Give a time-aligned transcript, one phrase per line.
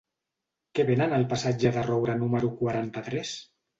[0.77, 3.37] Què venen al passatge de Roura número quaranta-tres?